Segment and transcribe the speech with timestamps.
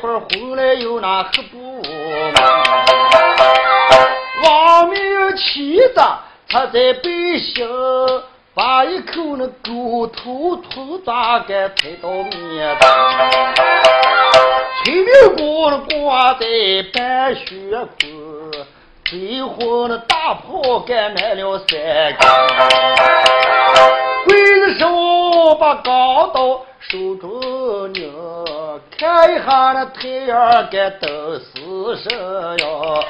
[0.00, 1.82] 块红来有那黑布。
[4.42, 6.18] 王明气的
[6.48, 7.68] 他在背心，
[8.54, 12.88] 把一口那狗头土渣给推到面上，
[14.84, 16.46] 吹牛锅挂在
[16.94, 17.44] 半血
[18.00, 18.06] 裤。
[19.04, 21.68] 最后那大炮干满了三
[22.16, 22.28] 根，
[24.26, 24.28] 刽
[24.60, 28.10] 子手把钢刀手中拧，
[28.98, 31.44] 看一下那太阳该都是
[32.02, 32.10] 什
[32.58, 33.04] 哟。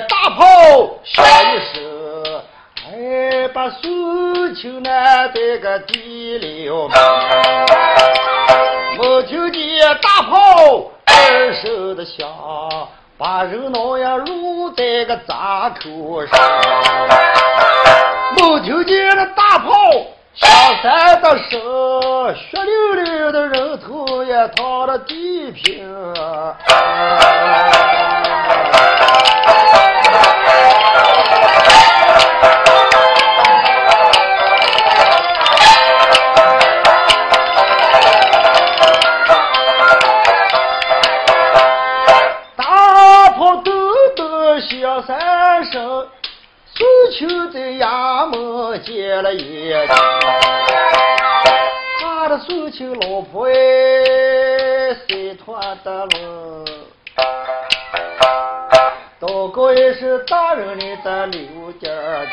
[0.00, 0.44] 大炮
[1.04, 2.42] 响一声，
[2.86, 6.88] 哎，把苏秋南这个地了。
[8.98, 9.62] 没听见
[10.02, 12.28] 大炮二声的响，
[13.16, 16.38] 把人脑呀撸在个闸口上。
[18.36, 19.72] 没听见那大炮。
[20.34, 20.50] 响
[20.82, 26.12] 三的手，血淋淋的人头也躺了地平。
[49.22, 49.86] 了一眼，
[52.00, 53.52] 他的苏秋老婆哎，
[55.08, 56.64] 三团的了，
[59.20, 62.26] 祷告也是大人的在留点儿。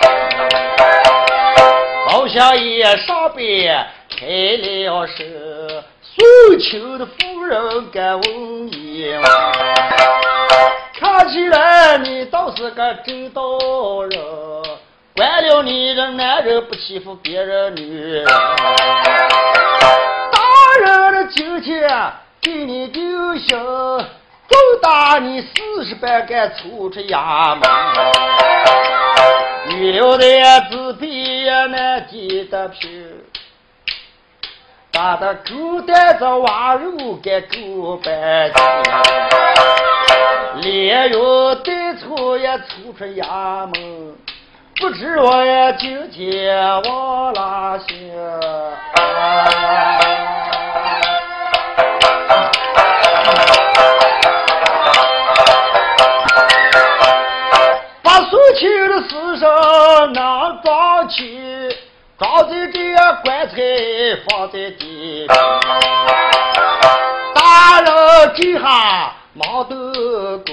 [2.12, 4.26] 老乡爷上边开
[4.58, 5.26] 了声，
[6.02, 9.22] 苏秋的夫人敢问言。
[11.00, 13.42] 看起来你倒是个正道
[14.10, 14.20] 人，
[15.16, 18.26] 惯了你这男人不欺负别人女人。
[18.26, 18.34] 大
[20.82, 21.88] 人的今天
[22.42, 23.02] 给你丢
[23.38, 27.62] 心，就打你四十板杆出出衙门。
[29.70, 30.26] 女流的
[30.72, 33.24] 纸皮也难抵得平，
[34.92, 38.52] 打的狗带着挖肉给狗搬
[40.56, 41.18] 连月
[41.64, 44.16] 带错也出出衙门，
[44.76, 48.12] 不知我也今天往哪去？
[58.02, 59.48] 把苏秋的尸身
[60.14, 61.78] 拿装起，
[62.18, 63.56] 装在这棺材
[64.28, 65.28] 放在地
[67.36, 67.88] 大人
[68.36, 69.14] 这下。
[69.36, 69.76] 毛豆
[70.46, 70.53] 滚，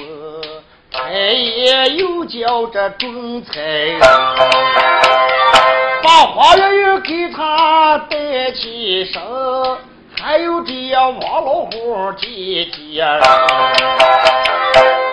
[1.21, 4.01] 太爷又叫这准财人，
[6.03, 9.21] 把黄月月给他带起身，
[10.19, 13.05] 还有这样王老虎姐姐，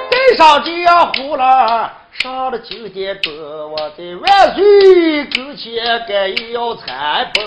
[0.09, 3.33] 带上这样胡了，上了九点钟，
[3.69, 7.43] 我在万岁跟前该要参奔。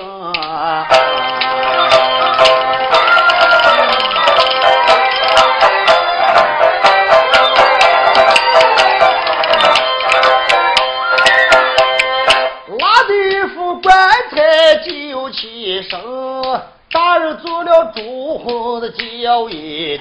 [15.33, 16.01] 起身，
[16.93, 19.99] 大人做了朱红的轿衣，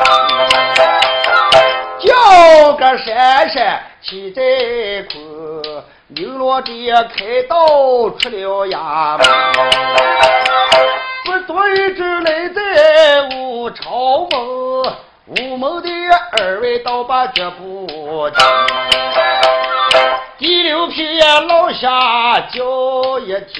[2.00, 4.42] 叫个闪闪骑在
[5.12, 7.68] 空，牛郎爹开道
[8.12, 9.28] 出了衙门，
[11.26, 14.40] 不多一只来在武朝门，
[15.28, 15.90] 武门的
[16.38, 18.38] 二位倒把脚步停，
[20.40, 23.60] 第六片老下叫一听。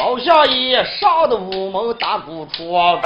[0.00, 2.98] 包相爷上的屋门打鼓窗，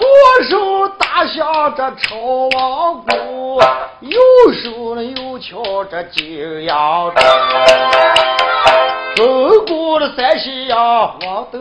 [0.00, 0.08] 左
[0.48, 2.16] 手打响这朝
[2.56, 3.62] 王鼓，
[4.00, 4.18] 右
[4.60, 7.20] 手呢又敲这金阳鼓。
[9.14, 11.60] 走过了三西洋黄豆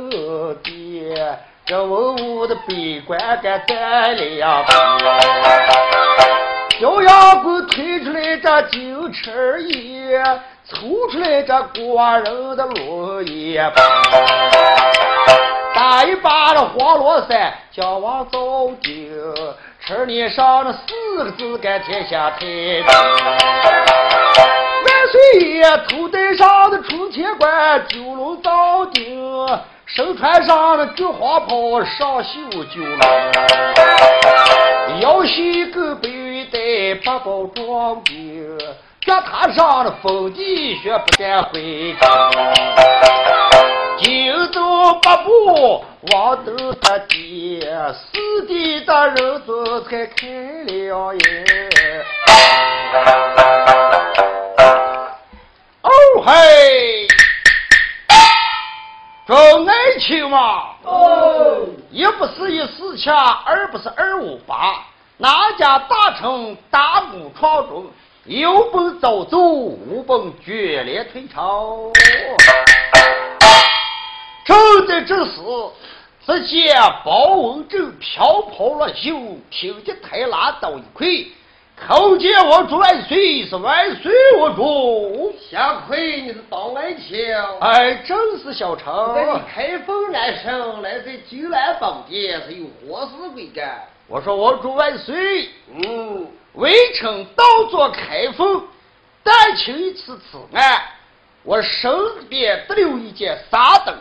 [0.63, 4.75] 店，这文武的宾馆该站两边。
[6.79, 10.19] 小杨棍推出来这金翅叶。
[10.71, 13.59] 抽出来这官人的落叶，
[15.73, 18.91] 打一把的黄罗伞，将王走酒，
[19.83, 22.85] 车脸上那四个字干天下太平。
[24.85, 29.47] 万岁爷头戴上的冲天冠，九龙罩顶，
[29.87, 33.01] 身穿上的菊花袍，上绣九龙，
[35.01, 38.57] 腰系个背带，八宝装兵。
[39.01, 41.95] 脚踏上了风地雪不敢回，
[43.97, 47.61] 惊动八部王都他爹，
[47.93, 50.27] 四弟的人子才开
[50.65, 52.05] 了眼。
[55.81, 55.89] 哦
[56.25, 57.07] 嘿，
[59.25, 64.83] 众爱情嘛，哦，一不是一四七，二不是二五八，
[65.17, 67.85] 哪家大臣大幕床中？
[68.29, 71.91] 有本早走，无本决裂退朝。
[74.45, 75.31] 正在这时，
[76.27, 79.15] 只见包文正飘跑了袖，
[79.49, 81.07] 听见太拉到一块，
[81.87, 85.33] 叩见我主万岁，是万岁我主。
[85.49, 88.93] 下跪你是当爱卿，哎，正是小臣。
[89.15, 93.81] 在你开封来生，来在金兰宝殿是有何事归干？
[94.07, 96.27] 我说我主万岁，嗯。
[96.53, 98.67] 微臣倒做开封，
[99.23, 100.81] 但请一次此案。
[101.43, 101.91] 我身
[102.27, 103.95] 边得留一件纱灯，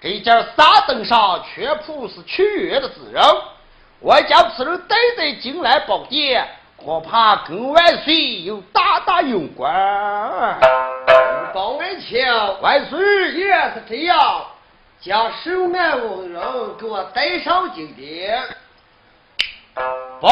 [0.00, 3.22] 这件纱灯上全部是屈原的字人。
[4.00, 9.70] 我将此人带在金兰宝殿，恐怕跟万岁有大大有关。
[11.54, 12.26] 包爱卿，
[12.60, 12.98] 万岁
[13.32, 14.44] 也是这样，
[15.00, 16.42] 将守安文人
[16.78, 18.42] 给我带上金殿。
[20.20, 20.30] 包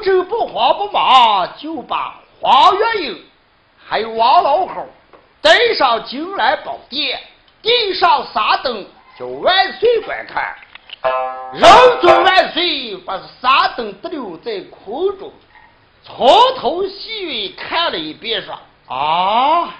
[0.00, 3.24] 文正不慌不忙，就把黄月英
[3.86, 4.88] 还有王老猴
[5.42, 7.20] 带上金来宝殿，
[7.60, 8.86] 递上三灯，
[9.18, 10.56] 叫万岁观看。
[11.52, 11.62] 仁
[12.00, 15.30] 宗万岁把三灯得留在空中，
[16.02, 16.26] 从
[16.56, 18.58] 头细尾看了一遍，说
[18.88, 19.74] ：“啊，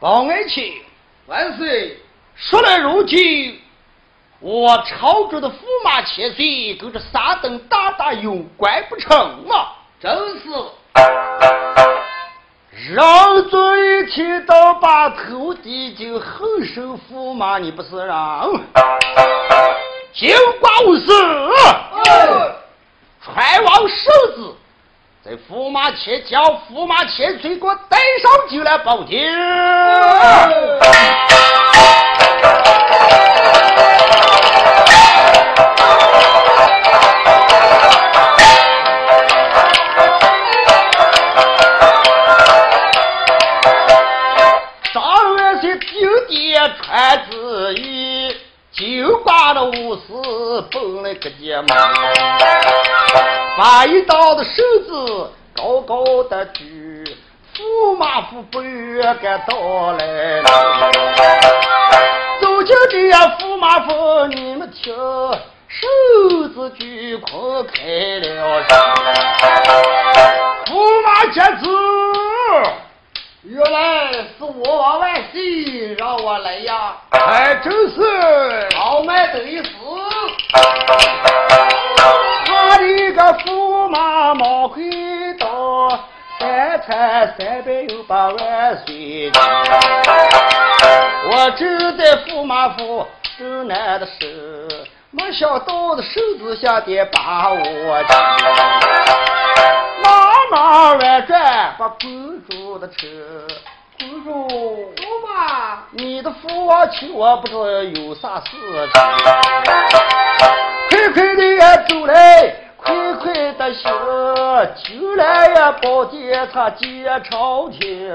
[0.00, 0.72] 包爱卿，
[1.26, 1.98] 万岁，
[2.34, 3.60] 说来如今。”
[4.40, 9.10] 我朝中的驸马千岁跟这三等大大有关不成
[9.46, 9.68] 吗？
[9.98, 10.50] 真是。
[12.92, 18.52] 让尊一听到把头低就横生驸马，你不是让？
[20.12, 21.06] 尽管无事。
[23.24, 23.96] 传王圣
[24.36, 24.54] 旨，
[25.24, 29.18] 在驸马前叫驸马千岁给我带上就来报警。
[50.70, 51.66] 蹦了个节嘛，
[53.58, 54.50] 把一刀的手
[54.86, 57.04] 子高高的举，
[57.54, 60.06] 驸马府不远赶到来
[60.40, 60.44] 了。
[62.40, 67.82] 走进这呀驸马府，你们听，手子举空开
[68.20, 68.62] 了
[70.66, 71.66] 驸马接子，
[73.48, 79.68] 原来是我王万岁让我来呀，还真是好卖得一死。
[82.44, 84.82] 他的个驸马冒回
[85.38, 85.90] 到，
[86.40, 89.30] 三餐三百有八万岁。
[91.30, 93.06] 我正在驸马府
[93.38, 94.68] 正难的事，
[95.12, 97.58] 没想到的手指下的把我
[100.02, 103.06] 忙忙乱转把公主的车。
[103.98, 104.30] 公主，
[104.96, 108.50] 驸马，你的父王请我不知有啥事
[108.92, 109.00] 情，
[110.90, 112.14] 快快的走来，
[112.76, 113.90] 快快的行，
[114.84, 118.12] 就来呀，宝殿他见朝廷。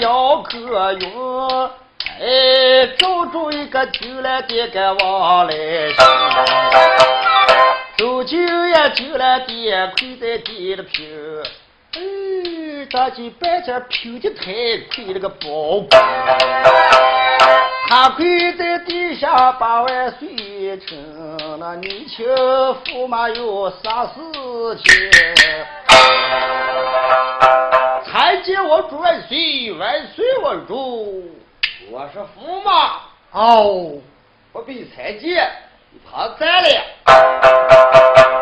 [0.00, 1.70] 姚克云，
[2.20, 5.52] 哎，找住一个进来的个往来
[5.92, 5.98] 行，
[7.98, 11.42] 走进呀进来的亏在地的平，
[11.94, 14.44] 哎，大姐半截平的太
[14.94, 15.98] 亏了个宝宝，
[17.88, 22.24] 他跪在地下把万岁称，那年轻
[22.84, 24.92] 驸马有啥事情？
[28.44, 31.30] 参见我主万岁，万岁我主，
[31.90, 33.00] 我是驸马。
[33.32, 33.92] 哦，
[34.52, 35.34] 不必猜忌，
[36.04, 36.68] 他在了。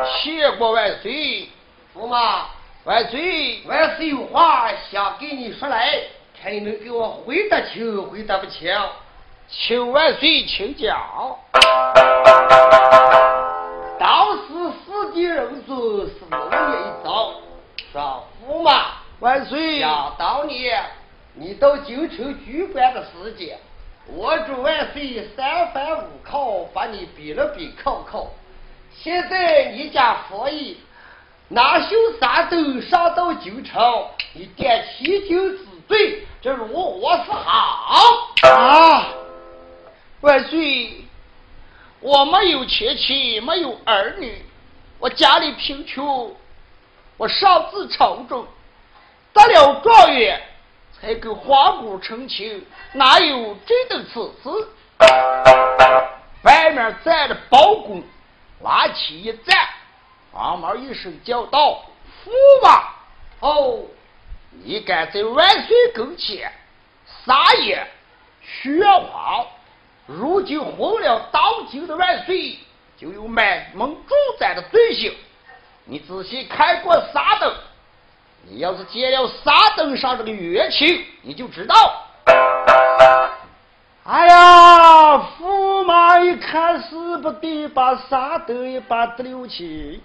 [0.08, 1.48] 谢过万岁，
[1.94, 2.46] 驸马，
[2.82, 5.96] 万岁，万岁有话想跟你说来，
[6.42, 8.76] 看你能给我回得清，回答不清。
[9.48, 10.98] 请万岁请讲。
[14.00, 14.48] 当时
[14.84, 17.01] 四弟人尊是龙爷一，
[19.22, 20.84] 万岁，想当年
[21.34, 23.56] 你到京城举官的时间，
[24.08, 28.32] 我主万岁三番五靠把你比了比考考。
[28.92, 30.74] 现在你家佛爷
[31.46, 33.80] 拿袖三斗上到京城，
[34.32, 38.28] 你点七经之罪，这如何是好？
[38.42, 39.06] 啊！
[40.20, 41.04] 万岁，
[42.00, 44.44] 我没有亲戚，没有儿女，
[44.98, 46.34] 我家里贫穷，
[47.16, 48.44] 我上自朝中，
[49.32, 50.40] 得了状元，
[51.00, 54.50] 才跟皇姑成亲，哪有真的此事？
[56.42, 58.02] 外面站着包公，
[58.62, 59.56] 拉起一站，
[60.32, 61.84] 黄毛一声叫道
[62.24, 62.30] ：“驸
[62.62, 62.88] 马，
[63.40, 63.84] 哦，
[64.64, 66.52] 你敢在万岁跟前
[67.24, 67.86] 撒野
[68.44, 69.46] 喧哗？”
[70.06, 72.58] 如今昏了当今的万岁，
[72.98, 75.14] 就有满门重斩的罪行。
[75.84, 77.54] 你仔细看过啥灯，
[78.48, 81.74] 你要是见了沙灯上这个乐器，你就知道。
[84.04, 90.02] 哎呀，驸马一看是不得，把沙灯一把得溜起，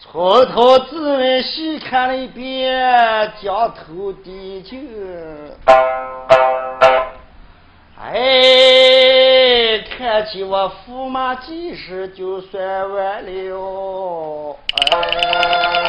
[0.00, 4.76] 从头至尾细看了一遍，将头低就。
[8.04, 12.60] 哎，看起我驸马几时就算
[12.92, 14.56] 完了。
[14.90, 15.81] 哎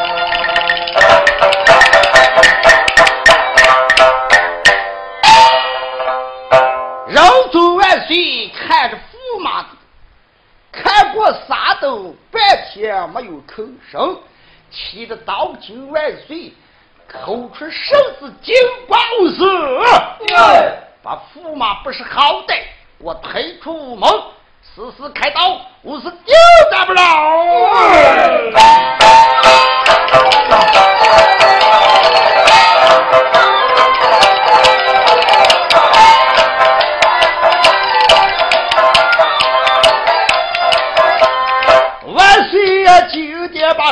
[8.13, 9.65] 尊万岁，看着驸马，
[10.72, 12.41] 看过啥都半
[12.72, 14.20] 天没有吭声，
[14.70, 16.53] 气得当今万岁
[17.08, 18.55] 口出圣旨，金
[18.88, 19.43] 光无私。
[21.01, 22.62] 把驸马不识好歹，
[23.00, 24.08] 我推出门，
[24.62, 26.36] 死死开刀，我是丢
[26.72, 27.01] 咱不饶。
[28.53, 29.03] 万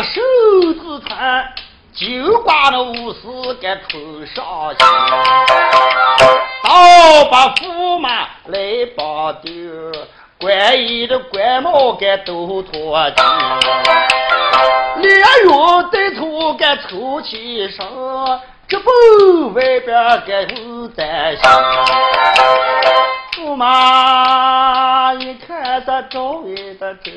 [0.03, 0.21] 手
[0.73, 1.53] 指弹。
[1.93, 3.19] 就把那武士
[3.59, 3.99] 给头
[4.33, 4.85] 上去，
[6.63, 8.09] 倒把驸马
[8.45, 9.51] 来绑丢，
[10.39, 13.25] 官衣的官帽给都脱尽，
[15.01, 17.85] 连用带土给抽起上，
[18.69, 18.89] 这不
[19.53, 21.43] 外边给有担心。
[23.33, 27.11] 驸马一看这周围的这。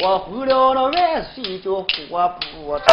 [0.00, 2.86] 我回了那万岁就活不成。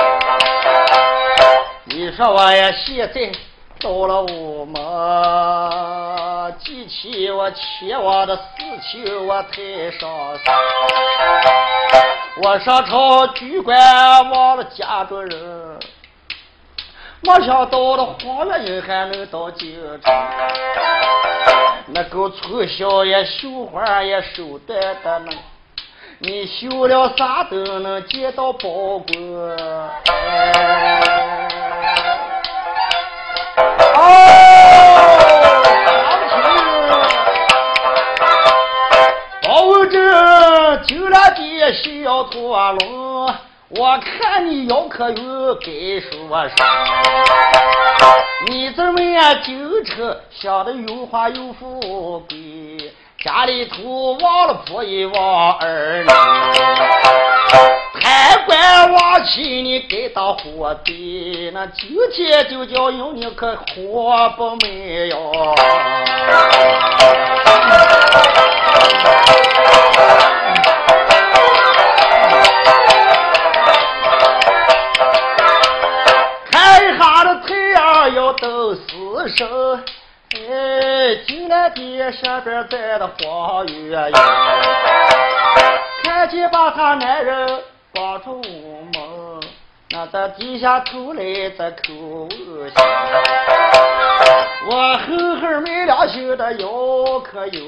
[1.86, 3.32] 你说我呀，现在
[3.80, 8.42] 到了我们，记起我前往的事
[8.82, 10.44] 情，我太伤心。
[12.42, 13.78] 我上朝举官
[14.32, 15.80] 忘了家中人，
[17.22, 20.12] 没想到了黄月英还能到京城，
[21.88, 25.38] 那个从小也绣花也手段的能。
[26.20, 29.16] 你修了啥都能见到宝官？
[33.96, 34.00] 哦，
[39.44, 40.02] 保证
[40.88, 43.34] 救了的小驼龙，
[43.70, 45.18] 我看你姚可云
[45.60, 46.66] 该说啥？
[48.48, 52.55] 你怎么样京城想的有花有富贵？
[53.26, 56.10] 家里头忘了婆姨忘儿女，
[58.00, 65.34] 贪官忘妻你该当活的，那今天就叫用你可活不没有。
[76.52, 79.84] 看一下的太阳要到四升。
[81.06, 84.14] 哎，进来的上边站的黄月英，
[86.04, 87.48] 看见把他男人
[87.94, 89.40] 绑住门，
[89.92, 91.24] 那在低下头来
[91.56, 92.76] 在口恶心。
[94.68, 97.62] 我狠狠没良心的要可有，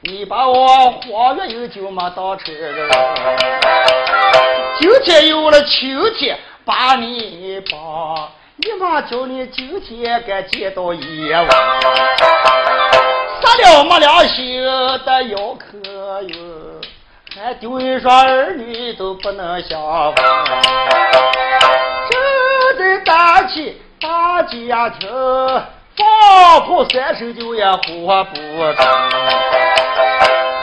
[0.00, 2.90] 你把我黄月英就没当成人。
[4.80, 8.28] 今天有了秋天把你绑。
[8.60, 11.48] 你妈叫你今天该见到阎王，
[13.40, 14.60] 杀了没良心
[15.04, 15.78] 的要客
[16.22, 16.36] 哟，
[17.36, 19.80] 还丢一双儿女都不能相
[20.12, 20.24] 逢，
[22.10, 25.08] 这得大起大家庭，
[25.96, 28.34] 放炮三声就也活不
[28.74, 28.84] 成。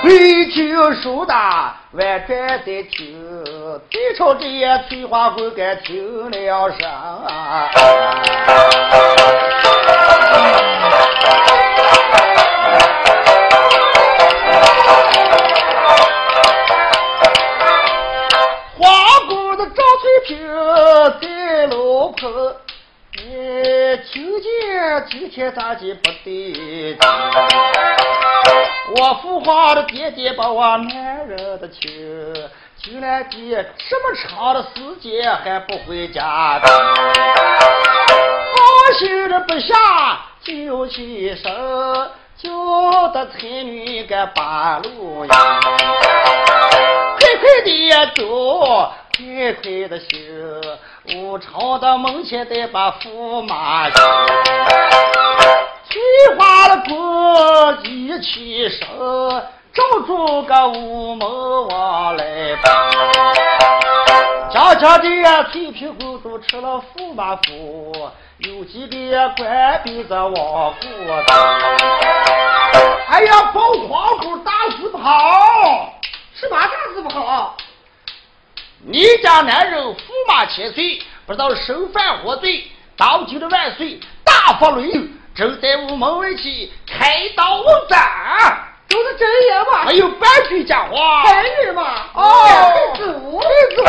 [0.04, 3.44] 回听书大万转的听，
[3.90, 6.80] 对朝这些翠花棍该听了声。
[18.78, 18.90] 花
[19.30, 20.38] 姑的赵翠萍
[21.22, 22.56] 在楼棚，
[23.20, 26.98] 哎，听见今天大姐不对劲。
[28.98, 31.82] 我父皇的爹爹把我男人的亲，
[32.82, 36.62] 今来爹这么长的时间还不回家，
[38.56, 39.76] 放心的不下
[40.44, 41.52] 就起身，
[42.38, 45.60] 叫得才女个把路呀，
[47.20, 50.62] 快快的走，快快的行，
[51.24, 53.90] 我朝的门前得把驸马
[56.38, 56.94] 花的姑
[57.84, 58.88] 一起生，
[59.74, 62.24] 找住个屋门往来
[62.56, 62.64] 奔。
[64.52, 67.92] 家家的翠屏公主吃了驸马府，
[68.38, 71.34] 有几个官逼着往过走。
[73.08, 75.94] 哎呀，保皇姑大事不好！
[76.34, 77.56] 是嘛大事不好？
[78.88, 79.96] 你家男人驸
[80.28, 82.72] 马千岁，不知道生犯何罪？
[82.98, 85.20] 当今的万岁大发雷霆。
[85.36, 88.00] 正在午门外去开刀问斩，
[88.88, 89.84] 都是真言嘛？
[89.84, 91.24] 还有半句假话？
[91.26, 91.84] 半句嘛？
[92.14, 93.84] 哦，太祖，太祖。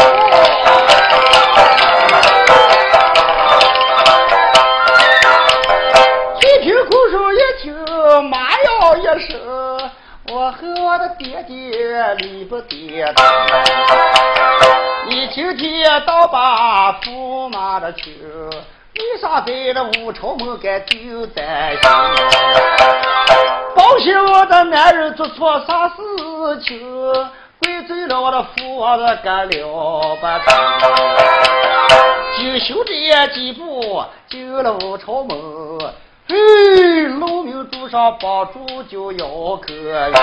[6.41, 7.73] 一听哭声一听，
[8.29, 8.59] 妈呀
[8.99, 9.39] 一声，
[10.33, 13.15] 我和我的爹爹离不得。
[15.09, 18.13] 你今天倒把驸马的情。
[18.99, 21.83] 为啥在那武朝门该就担心？
[23.75, 25.95] 报信我的男人做错啥事
[26.63, 26.81] 情？
[27.63, 30.41] 怪罪了我的父王的干了不得。
[32.39, 35.39] 就修这几步进了武朝门，
[36.29, 40.15] 嘿，农民主上帮助就要可以。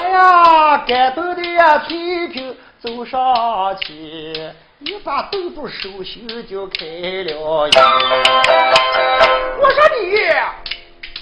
[0.00, 4.50] 哎呀，感动的呀，翠屏走上去。
[5.02, 7.82] 一把豆腐手心就开了眼。
[9.58, 10.16] 我说你，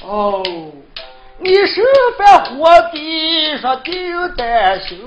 [0.06, 0.42] 哦，
[1.38, 1.82] 你身
[2.18, 5.00] 犯火地说丢担心，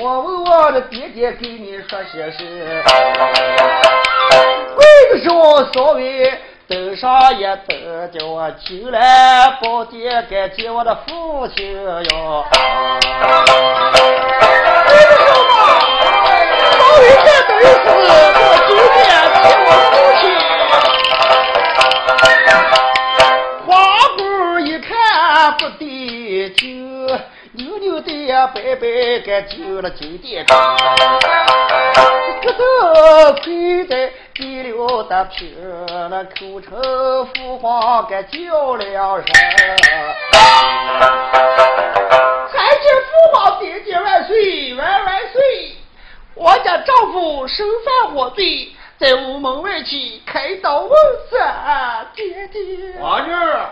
[0.00, 2.82] 我问我的爹爹给你说些事。
[4.78, 6.32] 为的时候稍微
[6.66, 11.74] 登上一登，叫我进来报爹该见我的父亲
[12.10, 12.46] 哟。
[17.42, 17.48] 候嘛。
[17.48, 17.86] 稍微再等一次，
[18.38, 19.02] 我九点
[19.42, 20.22] 见我父亲。
[23.66, 23.70] 花
[24.16, 24.20] 姑
[24.60, 24.90] 一看
[25.58, 25.84] 不对
[26.54, 27.06] 劲，
[27.52, 28.86] 扭扭的呀摆摆
[29.26, 30.46] 该进了酒店。
[32.42, 35.54] 这个跪在地了的平，
[36.10, 36.70] 那口称
[37.26, 39.26] 父皇该叫了声。
[42.50, 45.71] 参见父皇爹爹万岁万万岁！
[46.34, 50.90] 我家丈夫身犯火罪，在屋门外去开刀问
[51.30, 52.98] 斩，爹爹。
[52.98, 53.70] 王女儿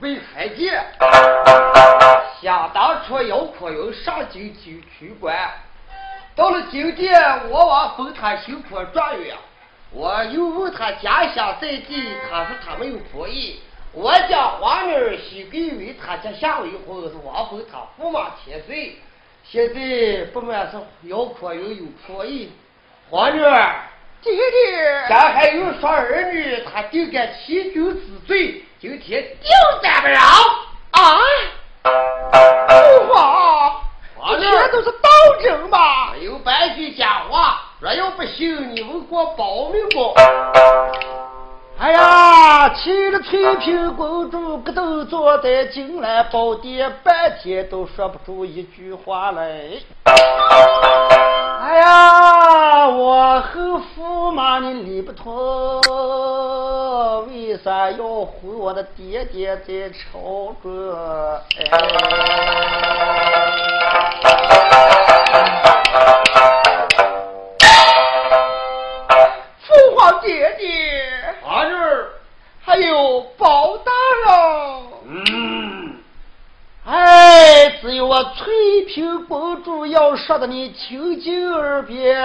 [0.00, 0.82] 被看见，
[2.40, 5.36] 想当初姚阔云上京去取官，
[6.34, 9.36] 到了今天我王封他新科状元，
[9.92, 13.60] 我又问他家乡在地，他说他没有仆役。
[13.92, 18.98] 我家王女儿许给为他家下为婚，是王封他驸马千岁。
[19.46, 22.50] 现在不满是姚阔云有破译，
[23.10, 23.76] 皇女儿，
[24.22, 29.50] 爹爹，咱还有双儿女，他定该欺君之罪，今天定
[29.82, 30.18] 斩不饶
[30.92, 31.18] 啊！
[32.68, 33.14] 父
[34.16, 36.14] 皇，这全都是当真吗？
[36.14, 40.14] 没有半句假话，若要不信，你问过保命不？
[41.84, 49.60] 哎呀，气得翠屏公主咯噔坐在金兰宝殿，半天都说不出一句话来。
[51.60, 55.82] 哎呀，我和驸马你理不通，
[57.28, 60.90] 为啥要回我的爹爹在朝中？
[61.58, 61.68] 哎，
[69.66, 70.83] 父皇爹爹
[72.74, 73.92] 哎呦，报大
[74.26, 74.82] 了。
[75.06, 75.94] 嗯，
[76.84, 82.20] 哎，只有我翠屏公主要说的你听进耳边，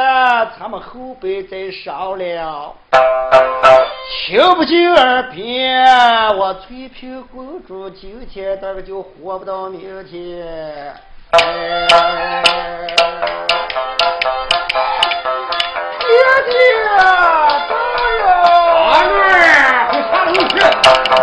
[0.60, 2.74] 咱们后边再商量。
[4.26, 10.96] 听不进耳边，我翠屏公主今天大概就活不到明天。
[11.32, 11.38] 爹
[16.50, 17.39] 爹。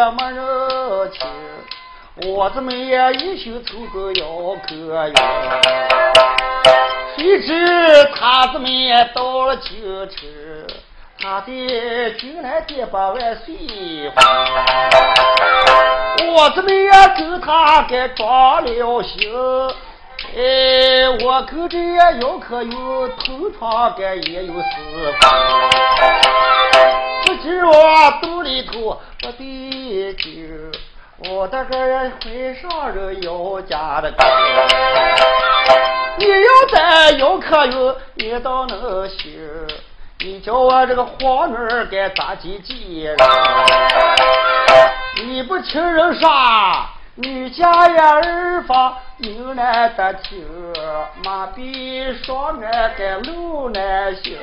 [0.00, 1.20] 有爷们人情，
[2.32, 4.24] 我怎么也一心凑个要
[4.66, 5.14] 可用，
[7.14, 10.18] 谁知他怎么也到了京城。
[11.22, 13.54] 他的进来爹把万岁
[14.16, 14.24] 还，
[16.32, 19.30] 我怎么也跟他给装了心？
[20.32, 21.76] 哎，我跟这
[22.20, 25.30] 姚可有同床干也有私房，
[27.26, 27.72] 不知我
[28.22, 30.70] 肚里头我的经，
[31.28, 34.24] 我的个会上人姚家的根，
[36.18, 39.36] 你要在姚可有也倒能行。
[40.20, 43.16] 你叫我这个黄女儿该咋几几人？
[45.24, 46.30] 你不听人说，
[47.22, 50.42] 女家呀儿房有难得听，
[51.22, 54.38] 马比双难该路难行。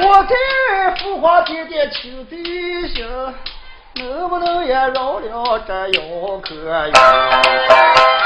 [0.00, 0.34] 我给
[0.98, 2.38] 父皇爹爹请罪
[2.94, 3.06] 行，
[3.96, 6.54] 能不能也饶了这姚可
[6.86, 8.17] 云？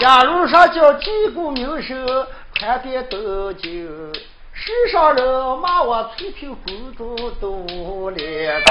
[0.00, 3.18] 假如说叫击鼓鸣声传遍东
[3.56, 4.12] 京，
[4.52, 8.62] 世上人骂我翠屏公主都无脸。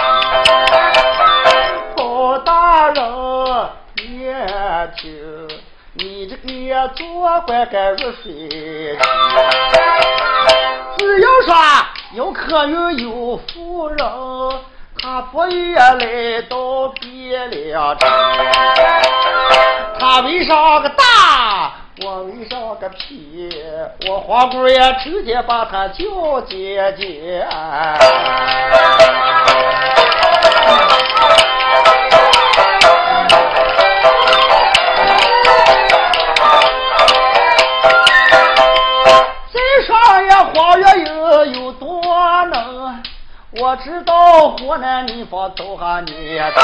[1.95, 3.03] 包大人，
[3.95, 4.27] 你
[4.97, 5.47] 听，
[5.93, 8.97] 你这个做官该入水。
[10.97, 11.55] 只要说
[12.13, 13.97] 有可云有夫人，
[15.03, 16.55] 他不也来到
[16.93, 18.09] 汴梁城？
[19.99, 21.73] 他围上个大？
[22.01, 23.51] 我围上个屁？
[24.07, 27.45] 我黄姑爷直接把他叫姐姐。
[43.73, 46.61] 我知道湖南地方走下年头，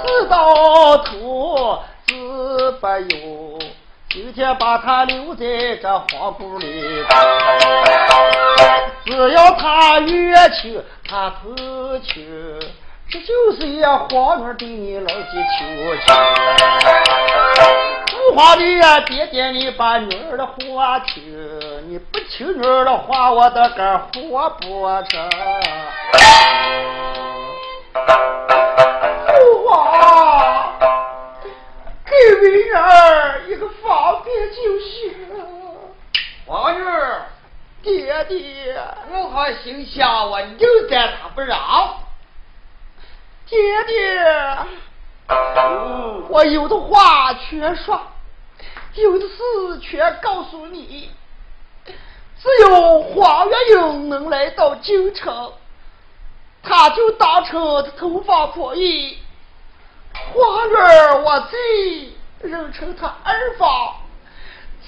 [0.00, 3.58] 事到头自不由，
[4.08, 7.18] 今天把他留在这皇宫里头。
[9.04, 11.54] 只要他越亲，他头
[11.98, 12.58] 亲，
[13.10, 16.14] 这就是一皇女对你老几求情。
[18.06, 21.22] 父皇的呀，爹爹，你把女儿的话听，
[21.90, 25.28] 你不听女儿的话，我的个活不成。
[29.26, 30.72] 父皇，
[32.04, 35.16] 给为女儿一个方便就行。
[36.46, 37.26] 王女儿，
[37.82, 41.58] 爹爹，我还心想我扭赞他不让。
[43.48, 44.24] 爹爹，
[45.26, 48.00] 嗯，我有的话全说，
[48.94, 51.10] 有的事全告诉你。
[52.42, 55.52] 只有黄月英能来到京城，
[56.62, 59.18] 他就当成他头发破衣。
[60.12, 60.74] 皇女
[61.22, 63.96] 我罪，认成他儿房，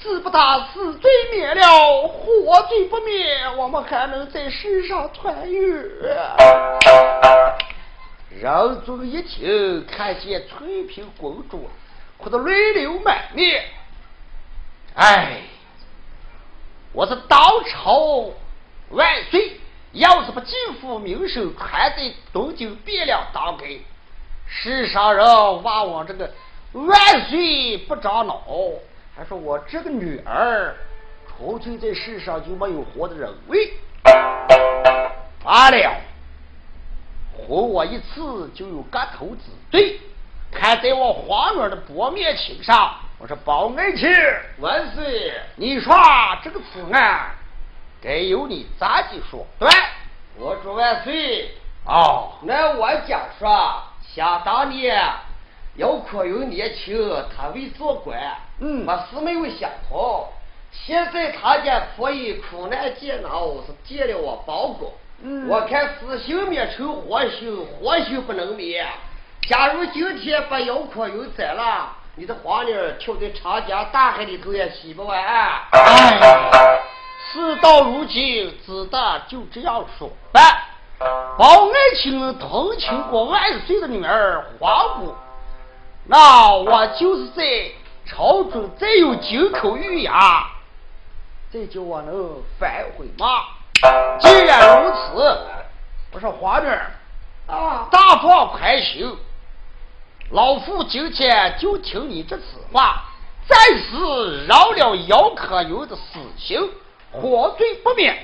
[0.01, 5.71] 只不他死罪免了，活罪不免，我们还能在世上团圆。
[8.31, 11.69] 人众一听，看见翠屏公主，
[12.17, 13.63] 哭得泪流满面。
[14.95, 15.41] 哎，
[16.93, 18.29] 我是当朝
[18.91, 19.59] 万岁，
[19.93, 23.79] 要是不尽负名声，传在东京汴梁当该，
[24.47, 25.25] 世上人
[25.63, 26.31] 骂我这个
[26.73, 28.43] 万岁不长脑，
[29.15, 30.75] 还说我这个女儿
[31.27, 33.73] 纯粹在世上就没有活的人味。
[35.43, 35.95] 罢了。
[37.35, 39.99] 哄我一次就有割头之罪，
[40.51, 44.09] 看在我皇女的薄面情上，我说包爱卿
[44.59, 45.95] 万岁，你说
[46.43, 47.31] 这个此案
[48.01, 49.69] 该由你咋去说对？
[50.37, 51.51] 我祝万岁！
[51.85, 55.01] 哦，那我讲说，想当年
[55.75, 56.97] 姚阔有年轻，
[57.35, 58.19] 他为做官，
[58.59, 60.27] 嗯，把事没有想通。
[60.71, 64.91] 现在他家婆姨苦难艰难，我，是借了我包公。
[65.21, 68.85] 嗯，我看死刑免成活刑，活刑不能免。
[69.47, 75.19] 假如今天把姚阔有宰了，你的皇娘跳在长江大海里头也洗不完。
[75.71, 76.79] 哎，
[77.31, 80.43] 事到如今，只得就这样说办。
[81.39, 85.15] 包爱卿同情过万岁的女儿黄姑，
[86.05, 87.43] 那我就是在
[88.05, 90.47] 朝中再有金口玉牙，
[91.51, 93.41] 再叫我能反悔吗？
[94.19, 95.37] 既然如此，
[96.11, 96.69] 我说皇女
[97.47, 99.17] 啊，大放宽心，
[100.33, 103.03] 老夫今天就听你这此话，
[103.47, 106.01] 暂时饶了姚可云的死
[106.39, 106.59] 刑，
[107.11, 108.17] 活罪不免，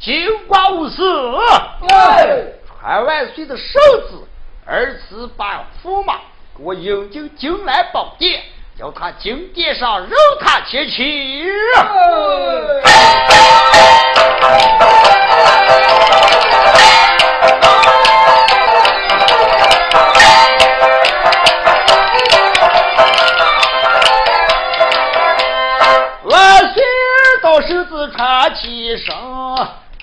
[0.00, 0.96] 尽管无事。
[2.66, 3.80] 传万岁的圣
[4.10, 4.16] 旨，
[4.66, 6.14] 儿子把驸马
[6.56, 8.42] 给我引进金来宝殿，
[8.76, 11.52] 叫他金殿上任他前去。
[28.06, 29.14] 到手子传起声，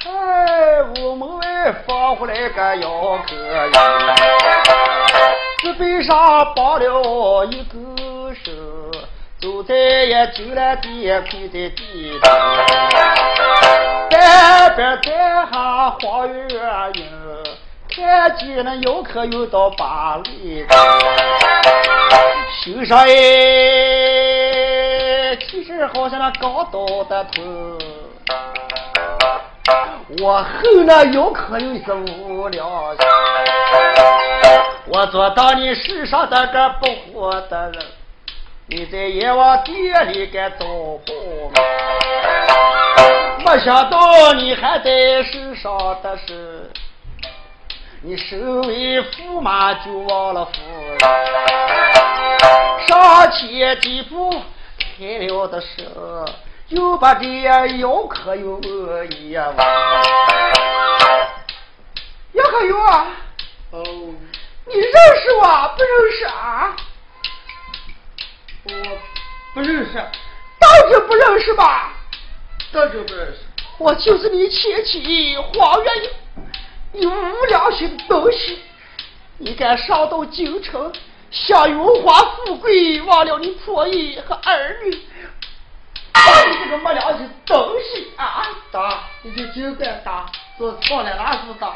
[0.05, 3.71] 哎，屋门外放回来个姚可云，
[5.59, 8.53] 纸背上绑了一个绳，
[9.39, 12.31] 走在也进来的跪在地上，
[14.09, 15.11] 半边带
[15.51, 16.35] 下黄月
[16.95, 17.05] 英，
[17.95, 20.65] 看见那姚可云到巴黎，
[22.63, 23.07] 心上哎，
[25.87, 27.41] 好像那刚倒的头。
[30.21, 32.99] 我恨那姚可云是无良心，
[34.87, 37.83] 我做当你世上的个不活的人，
[38.67, 41.13] 你在阎王殿里该遭报
[43.45, 44.91] 没想到你还在
[45.23, 46.69] 世上的是，
[48.01, 50.51] 你身为驸马就忘了夫
[50.89, 50.99] 人，
[52.87, 54.29] 上前几步
[54.97, 55.65] 开了的手。
[56.69, 57.27] 就把这
[57.77, 58.61] 姚可云
[59.29, 59.55] 也忘。
[62.33, 63.07] 姚可有啊，
[63.71, 63.83] 哦，
[64.65, 66.75] 你认识我不认识啊？
[68.65, 68.71] 我
[69.53, 71.93] 不认识，当真不认识吧？
[72.71, 73.39] 当真不认识。
[73.77, 76.09] 我就是你前妻黄月英，
[76.93, 78.59] 你无良心的东西！
[79.37, 80.91] 你敢上到京城，
[81.33, 82.13] 享荣华
[82.45, 84.91] 富贵，忘了你婆姨和儿女！
[84.91, 84.99] 你
[86.63, 88.45] 这个没良心东西啊！
[88.71, 90.27] 打你就尽管打，
[90.59, 91.75] 做错了那是打。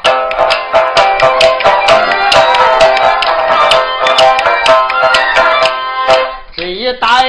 [6.56, 7.28] 这一打哎，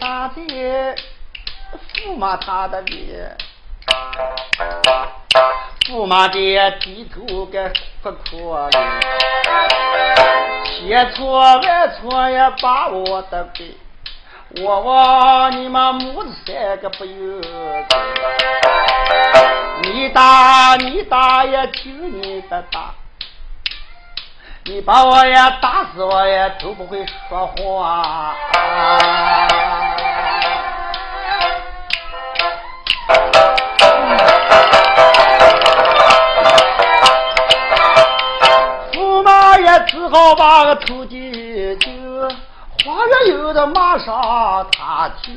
[0.00, 0.40] 打的
[2.02, 3.36] 驸马他的脸，
[5.86, 7.68] 驸马的低头该
[8.02, 8.80] 哭哭的，
[10.80, 11.60] 千错万
[12.00, 13.76] 错也把我的背。
[14.62, 17.86] 我望你们母子三个不由得，
[19.82, 22.94] 你打你打也听你的打，
[24.64, 28.34] 你把我也打死我也都不会说话。
[39.86, 41.90] 只好把个头低低。
[42.84, 45.32] 花园有的马上他就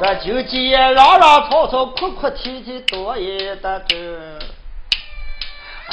[0.00, 3.96] 这就急嚷嚷吵吵哭哭啼啼多一的这，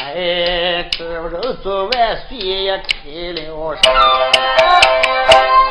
[0.03, 3.83] 哎，这人做万岁也开了声，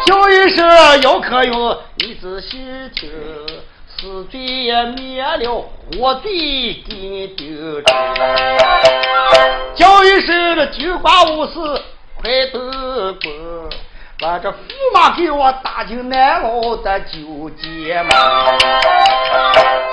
[0.07, 1.53] 叫一声姚可云，
[1.97, 3.11] 你仔细听，
[4.01, 7.95] 死罪也免了，活罪给你丢着，
[9.75, 11.83] 叫一声这九八五四。
[12.17, 13.31] 快都滚！
[14.19, 14.55] 把这驸
[14.95, 18.11] 马给我打进南牢的九监门，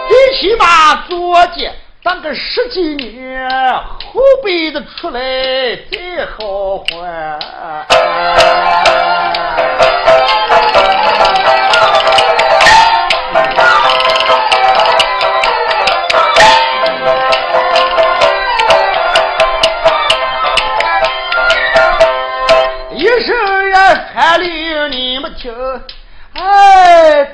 [0.07, 5.19] 最起码坐监当个十几年，后辈子出来
[5.91, 7.39] 再好还。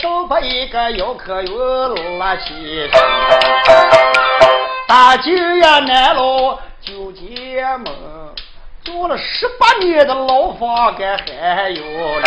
[0.01, 2.89] 都把一个姚小可有拉起，
[4.87, 7.85] 大舅爷难老九结门，
[8.83, 12.23] 住了十八年的牢房，该还有了。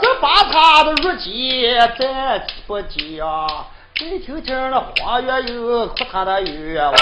[0.00, 3.66] 这把他的入籍再不讲，
[3.98, 6.94] 再听听那花月有哭他的冤枉。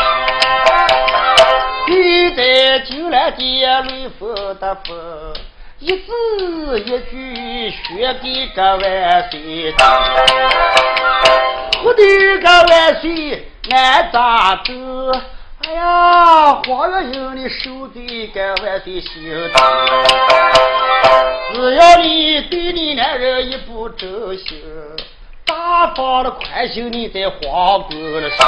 [1.89, 5.35] 你在进来的雷锋的风。
[5.79, 9.75] 一字一句学给个万岁，
[11.85, 14.73] 我的个万岁俺咋走？
[15.67, 19.13] 哎呀，黄月英你守的个万岁心
[21.53, 24.59] 只要你对你男人一不周心，
[25.45, 28.39] 大方的宽心你在皇宫了心，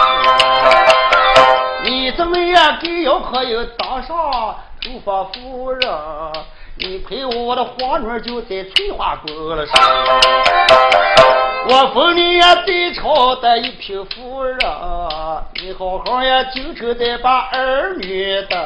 [1.84, 4.16] 你怎么样给姚可英当上
[4.80, 5.90] 州房夫人？
[6.80, 9.66] 你陪我的皇女就在翠花宫了，
[11.66, 14.58] 我封你呀最朝的一品夫人，
[15.60, 18.56] 你好好呀京城得把儿女等。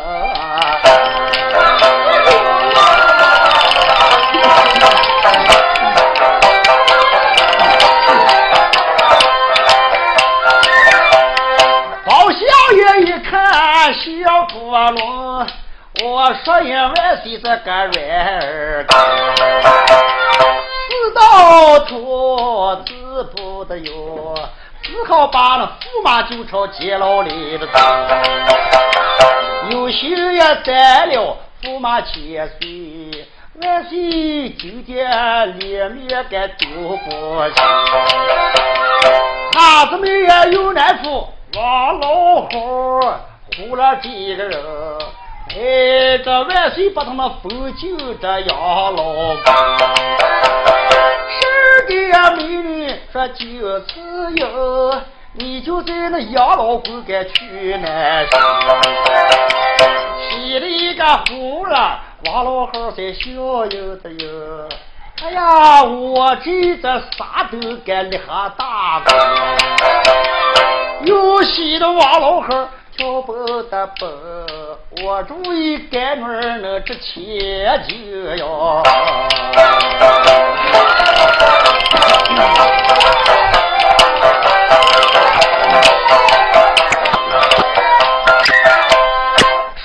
[12.04, 12.40] 包相
[12.76, 14.00] 爷一看小
[14.52, 15.46] 郭龙。
[16.04, 18.84] 我说因为岁这个软儿，
[20.88, 24.34] 死到头子不得有，
[24.82, 27.78] 只好把那驸马就朝监牢里的走。
[29.70, 33.28] 有心也斩了驸马千岁，
[33.60, 35.06] 万岁酒店
[35.60, 37.62] 脸面该丢不起。
[39.52, 43.04] 他子们也有难处，王老虎
[43.52, 44.60] 唬了几个人。
[45.54, 48.58] 哎，这万岁把他们封进这养
[48.94, 49.36] 老宫，
[51.28, 54.00] 十个美女说就此
[54.34, 54.94] 有，
[55.34, 58.38] 你就在那养老宫该去难受。
[60.30, 63.30] 起了一个胡了，王老汉在笑
[63.66, 64.68] 有的哟。
[65.22, 69.14] 哎呀，我这这啥都该立下大功，
[71.04, 72.68] 有戏的王老汉。
[72.94, 74.10] 跳不得蹦，
[75.02, 77.94] 我注意干女儿那值钱就
[78.36, 78.82] 哟。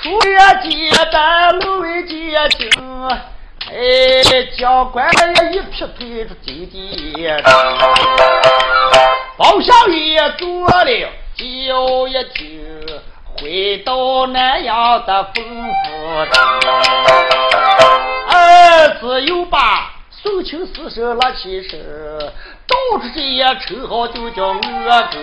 [0.02, 0.70] 树叶结
[1.10, 2.14] 单，芦苇结
[2.58, 2.68] 茎，
[3.72, 3.76] 哎，
[4.58, 7.26] 将官也一劈腿出金地。
[9.38, 11.08] 包小爷做了。
[11.38, 12.40] 酒一酒，
[13.40, 15.94] 回到南阳的丰富
[18.30, 21.78] 儿子又把宋清四手拉起手，
[22.66, 25.18] 到处这也称号就叫恶狗。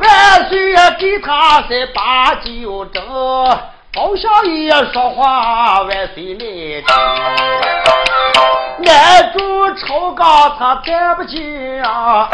[0.00, 3.00] 万岁爷给他三把酒斟，
[3.98, 6.86] 包相爷说话万岁来听。
[8.86, 12.28] 俺住朝纲，他看不起啊！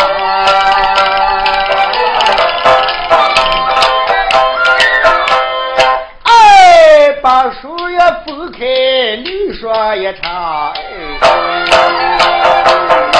[6.24, 8.66] 哎，把书也分开，
[9.24, 10.74] 你说一场。
[13.10, 13.13] 那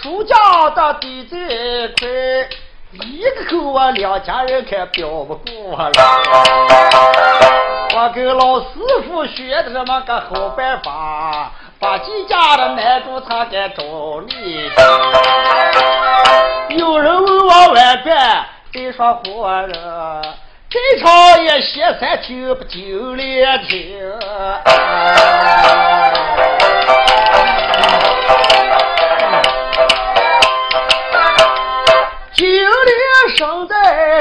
[0.00, 0.34] 暑假
[0.70, 1.36] 的地这
[1.88, 2.08] 块，
[3.04, 5.92] 一个口啊，两家人可标不过了。
[7.94, 8.66] 我跟老师
[9.06, 13.82] 傅学的这么个好办法，把几家的男主他给找
[14.28, 14.70] 你。
[16.78, 18.16] 有人问我外边
[18.72, 19.72] 谁说活人，
[20.70, 23.82] 这场也歇三天不就连天。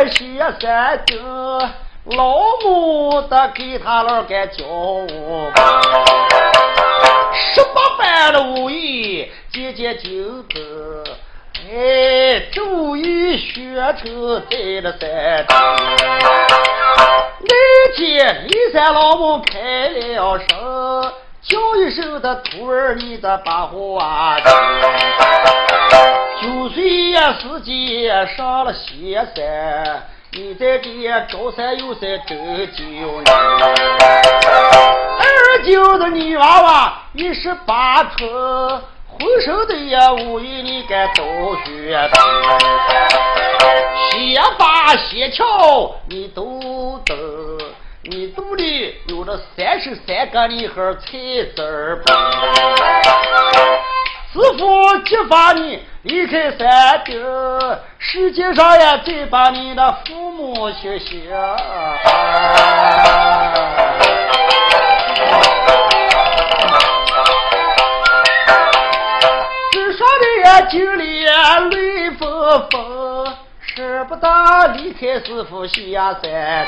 [0.02, 1.16] 在西山顶，
[2.06, 5.52] 老母的给他老干教我，
[7.54, 10.60] 十八般的武艺渐渐精通，
[11.70, 15.56] 哎，终于学成在了山顶。
[17.42, 21.14] 那天李三老母开了声。
[21.44, 24.38] 叫一声的徒儿，你这把话
[26.42, 30.90] 九岁呀，时间上了西山，你在这
[31.32, 33.26] 高山有山真九年。
[35.20, 38.28] 二舅的女娃娃一十八春，
[39.08, 41.24] 浑身的也无语，你该都
[41.64, 42.20] 学懂。
[44.10, 47.16] 先发先巧你都得，
[48.02, 51.12] 你肚里有了三十三个你和彩
[51.56, 52.02] 字儿
[54.34, 57.22] 师傅激发你离开山顶，
[58.00, 61.06] 世界上也再把你的父母谢谢。
[69.70, 72.30] 只说的呀，经历泪纷
[72.70, 74.30] 纷，舍不得
[74.78, 76.66] 离开师傅下山。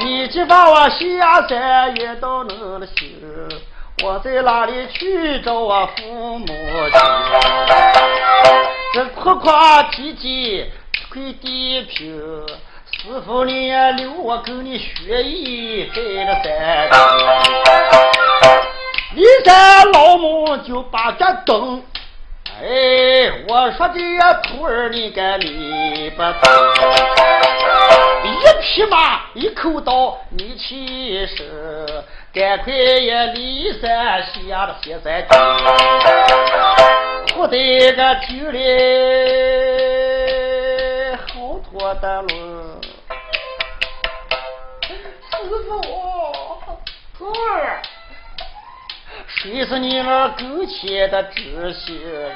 [0.00, 3.31] 你既把我下山也都能了心。
[4.04, 6.98] 我在哪里去找我父母去？
[8.94, 9.48] 这哭哭
[9.92, 10.66] 啼啼
[11.08, 12.20] 跪地平，
[12.90, 16.98] 师傅你也留我跟你学艺在了山顶。
[19.14, 21.80] 你在老母就把这灯，
[22.60, 22.64] 哎，
[23.48, 23.94] 我说的
[24.42, 26.32] 徒儿你该理不懂。
[28.24, 28.28] 一
[28.62, 31.46] 匹马一口刀你起身。
[32.34, 35.20] 赶快也离山下了，现在
[37.36, 38.58] 活得个酒里
[41.26, 42.28] 好多的路。
[45.30, 45.70] 师傅，
[47.18, 47.82] 徒儿，
[49.26, 52.34] 谁是你那苟且的知心人？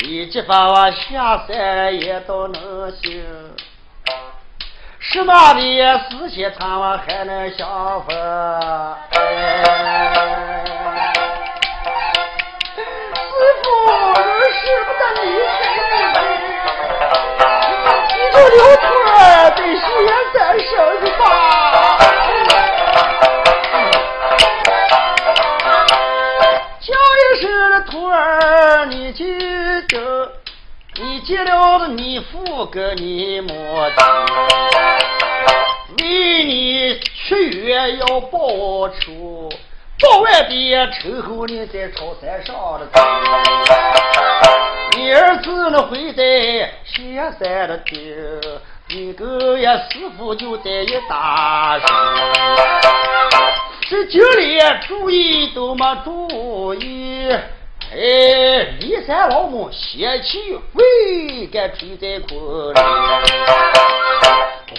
[0.00, 3.24] 你这把我下山也都能行。
[5.12, 5.60] 什么的
[6.10, 7.66] 事情他们还能相
[8.04, 8.14] 逢？
[9.14, 9.16] 师
[13.62, 13.66] 傅，
[14.50, 15.24] 舍不得离
[15.58, 15.58] 开
[16.42, 16.44] 你，
[18.08, 19.16] 记住刘徒儿
[19.56, 19.84] 得现
[20.34, 20.68] 在生
[21.00, 21.22] 日吧。
[26.80, 26.86] 叫
[27.16, 27.46] 一声
[27.90, 29.22] 徒儿，你记
[29.88, 29.94] 着。
[30.98, 34.65] 你见了你父跟你母亲，
[38.16, 39.50] 要报仇，
[40.00, 42.98] 报完的之后你再朝山上的走。
[44.96, 46.22] 你儿子呢会在
[46.86, 48.00] 仙山的顶，
[48.88, 51.88] 你哥呀师傅就在一大山。
[53.90, 54.58] 这酒里
[54.88, 57.28] 注意都没注意。
[57.92, 57.98] 哎，
[58.80, 62.80] 骊山老母邪气未敢吹在空里，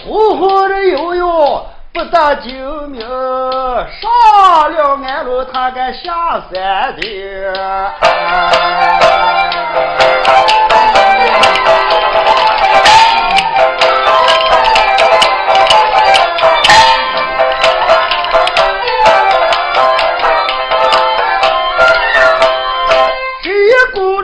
[0.04, 2.50] 呼呼的悠悠不得救
[2.86, 7.02] 命，上了安路他敢下山的。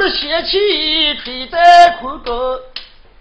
[0.06, 2.34] 邪气吹在空中，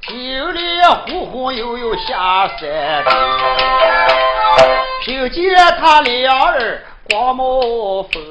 [0.08, 0.14] 酒
[0.52, 0.62] 里
[1.08, 2.60] 呼呼悠悠下山
[3.04, 4.66] 的顶。
[5.04, 8.22] 听见他俩儿光冒风，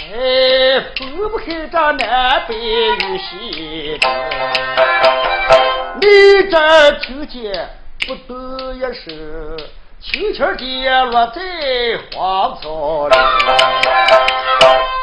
[0.00, 4.10] 哎，分不开这南北与西东。
[6.00, 6.06] 你
[6.50, 7.68] 这听见
[8.06, 9.58] 不得一声，
[10.00, 11.40] 轻轻地落在
[12.12, 13.14] 荒草里，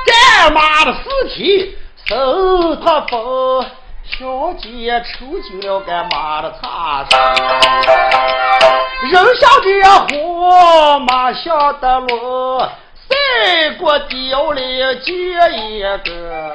[0.06, 1.00] 干妈的尸
[1.36, 1.78] 体。
[2.06, 3.66] 受他风，
[4.06, 7.20] 小姐抽筋了，干嘛的擦伤？
[9.10, 9.68] 人像的
[10.08, 12.60] 虎，马像的龙，
[13.08, 14.62] 三国掉里
[15.04, 15.12] 这
[15.52, 16.54] 一个。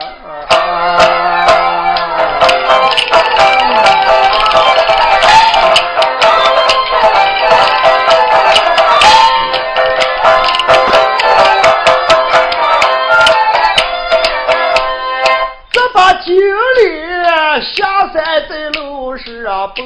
[19.48, 19.82] 路上奔，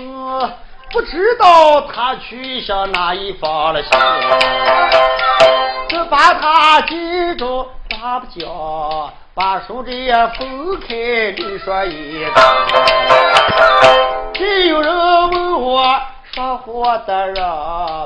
[0.91, 3.91] 不知道他去向哪一方了行。
[5.89, 8.51] 只把他记住大不讲，
[9.35, 10.97] 把手指也分开，
[11.37, 12.33] 你说一个。
[14.35, 16.01] 真有人问我
[16.35, 17.37] 说话的人，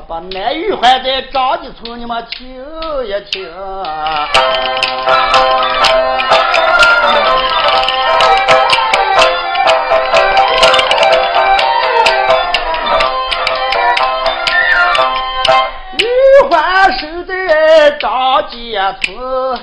[0.07, 2.55] 把南玉环在张家村，你们听
[3.03, 3.51] 一听。
[17.99, 19.55] 张家村，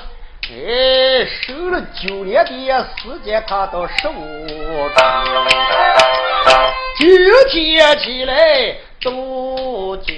[0.49, 2.51] 哎，守了九年的
[2.97, 4.13] 时间，他到十五
[6.97, 7.09] 今
[7.49, 10.15] 天起来都惊，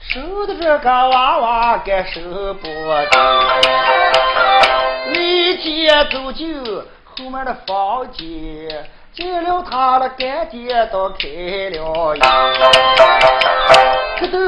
[0.00, 2.20] 守的这个娃娃该守
[2.54, 3.18] 不住。
[5.12, 6.62] 离家走进
[7.04, 8.26] 后面的房间，
[9.12, 11.28] 见了他了，赶紧都开
[11.70, 12.20] 了眼，
[14.18, 14.38] 可都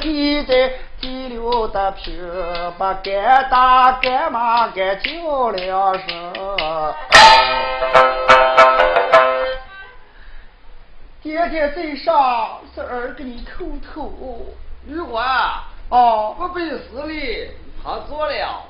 [0.00, 0.72] 跪在
[1.06, 2.12] 地溜的平，
[2.76, 6.94] 把干打干妈给叫两声。
[11.22, 14.46] 爹爹在上，是儿给你叩头。
[14.84, 15.24] 玉环，
[15.90, 17.50] 哦，我背死哩，
[17.84, 18.64] 他做了。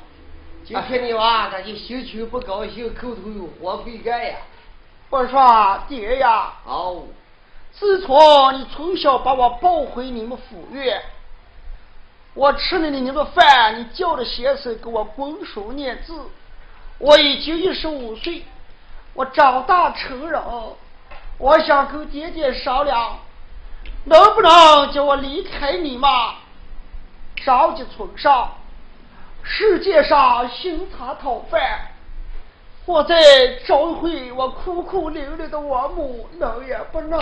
[0.62, 4.36] 今天你娃他就心情不高兴，口头有活费干呀。
[5.08, 7.04] 我说爹呀，哦，
[7.72, 11.00] 自从你从小把我抱回你们府院，
[12.36, 16.12] 我吃了你那个饭，你叫着先生给我滚手念字。
[16.98, 18.44] 我已经一十五岁，
[19.14, 20.38] 我长大成人。
[21.38, 23.18] 我想跟爹爹商量，
[24.04, 26.34] 能不能叫我离开你妈？
[27.36, 28.52] 着急村上，
[29.42, 31.60] 世界上行茶讨饭，
[32.84, 33.16] 我再
[33.66, 37.18] 找回我苦苦伶仃的王母，能也不能？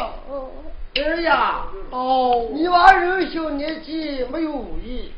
[1.03, 5.12] 儿呀，哦，你娃人小年纪没有武艺，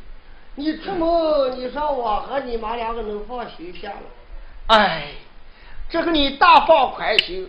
[0.54, 3.96] 你出门你说我和你妈两个能放心下了？
[4.68, 5.12] 哎，
[5.90, 7.48] 这个你大放宽心。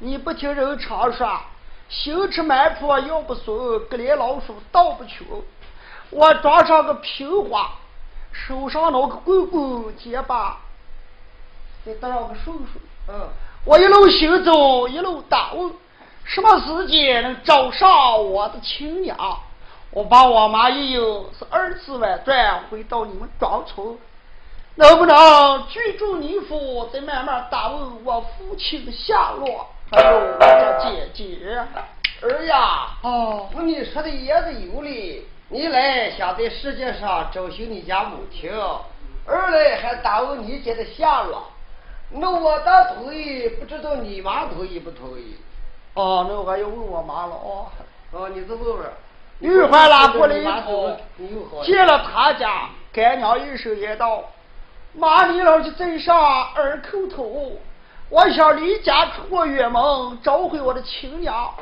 [0.00, 1.40] 你不听人常说，
[1.88, 3.56] 行吃满坡腰不松，
[3.88, 5.42] 隔连老鼠倒不穷。
[6.10, 7.72] 我装上个平花，
[8.32, 10.58] 手上拿个棍棍，结巴
[11.84, 12.68] 再搭上个顺顺。
[13.08, 13.28] 嗯，
[13.64, 15.72] 我一路行走，一路打问，
[16.28, 19.16] 什么时间能找上我的亲娘？
[19.90, 23.96] 我把我妈一有是二次婉转回到你们庄村，
[24.74, 29.66] 能不能居住你府，再慢慢打问我父亲的下落？
[29.90, 31.58] 还有我家姐姐，
[32.20, 35.26] 儿呀，哦，你说的也是有理。
[35.48, 38.52] 你来想在世界上找寻你家母亲，
[39.24, 41.50] 二来还打问你姐的下落。
[42.10, 45.34] 那我倒同意，不知道你妈同意不同意？
[45.98, 47.66] 哦，那我还要问我妈了哦。
[48.12, 48.86] 哦，你再问问。
[49.40, 50.96] 玉环拉过来一头，
[51.50, 51.64] 好。
[51.64, 54.22] 进了他家，干娘一声言道
[54.94, 56.16] ：“妈，你老就在上，
[56.54, 57.50] 儿叩头。”
[58.10, 59.82] 我想离家出过远门，
[60.22, 61.52] 找回我的亲娘。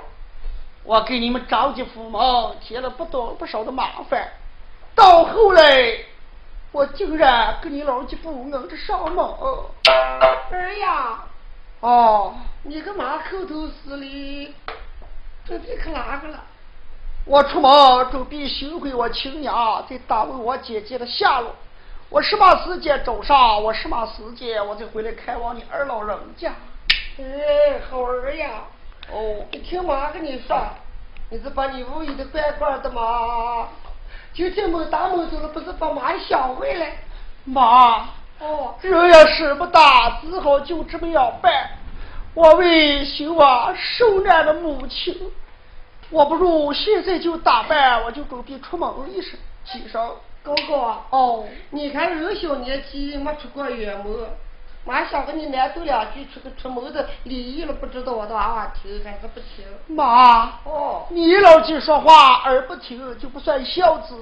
[0.84, 4.28] 我给你们张家父母添了不多不少的麻烦，
[4.94, 5.96] 到后来，
[6.72, 9.24] 我竟然跟你老家不能这上门。
[10.50, 11.24] 儿呀，
[11.80, 14.54] 哦，你干嘛口头死哩？
[15.44, 16.42] 这别可哪个了？
[17.24, 17.70] 我出门
[18.10, 21.54] 准备寻回我亲娘，再打问我姐姐的下落。
[22.08, 23.62] 我什么时间找上？
[23.62, 26.52] 我什么时间我再回来看望你二老人家？
[27.18, 28.64] 哎，好儿呀！
[29.10, 30.56] 哦，你听妈跟你说，
[31.30, 33.68] 你是把你屋里的乖乖的嘛？
[34.32, 36.98] 今天没大门走了，不是把妈想回来？
[37.44, 38.08] 妈，
[38.38, 41.70] 哦，人也事不大，只好就这么样办。
[42.34, 45.14] 我为寻我受难的母亲，
[46.10, 50.00] 我不如现在就打扮，我就准备出门一身，起身。
[50.42, 50.74] 哥哥，
[51.10, 54.28] 哦，你看人小年纪没出过远门，
[54.84, 59.64] 妈想跟你难斗两句，出个出门的礼仪了，不知道我的娃娃听还是不听？
[59.96, 64.14] 妈，哦，你老几说话而不听就不算孝子，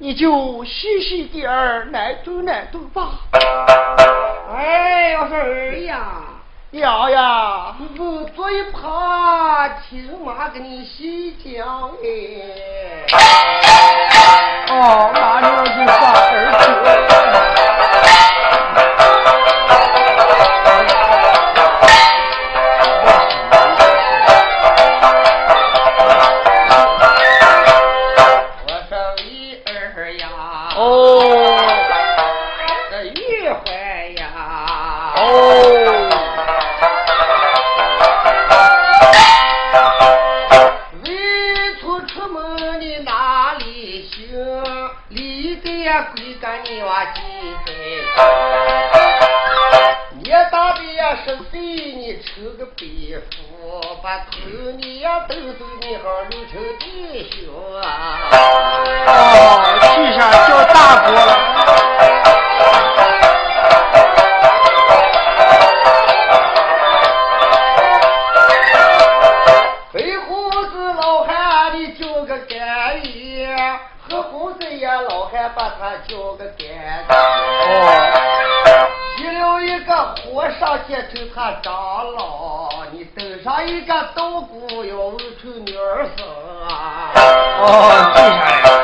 [0.00, 3.18] 你就细细点儿来读来读吧。
[4.54, 6.22] 哎，我说儿呀，
[6.70, 13.06] 娘呀，你不坐一旁听妈给你细讲哎。
[14.70, 16.52] 哦，妈娘就放儿
[17.08, 17.17] 子。
[50.20, 54.30] 你打的呀是对你抽个皮肤，把头
[54.76, 57.84] 你呀都对你好留成弟兄啊！
[59.06, 59.10] 哦，
[59.80, 59.86] 去
[60.18, 61.57] 下叫大哥了。
[80.88, 86.26] 天寿他长老，你头上一个道要哟，出女儿身
[86.66, 87.12] 啊！
[87.60, 88.77] 哦，对上了。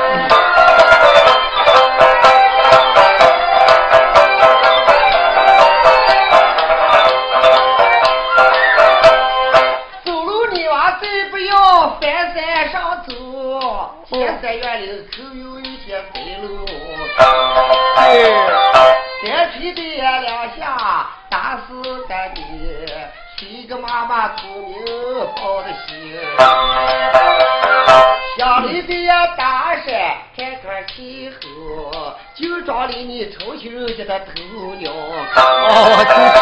[34.25, 36.34] 头了高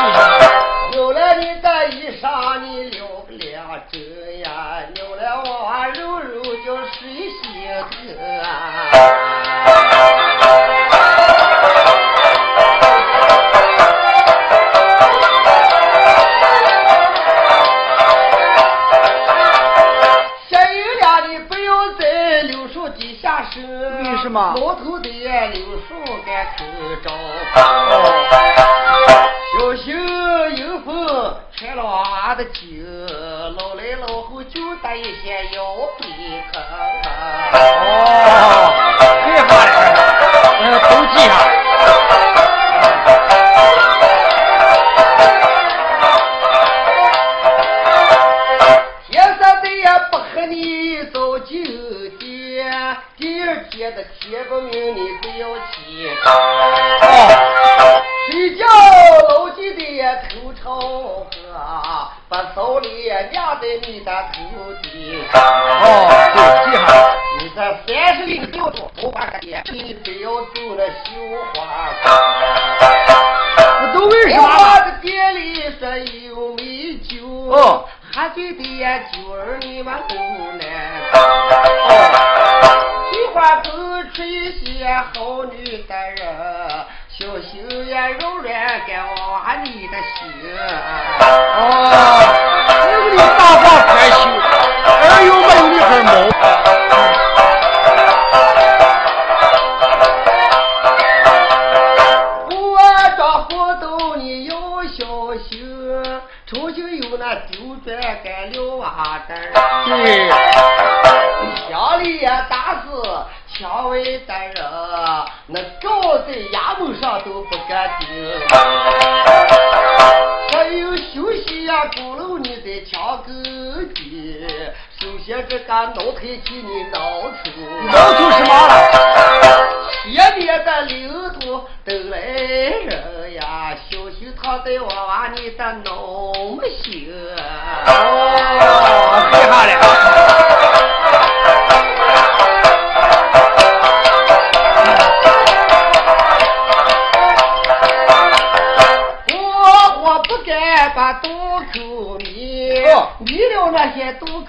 [34.31, 36.63] 我就得一些有的看